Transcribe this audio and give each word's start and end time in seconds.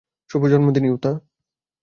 শুভ 0.29 0.43
জন্মদিন, 0.47 0.85
ইউতা। 0.85 1.11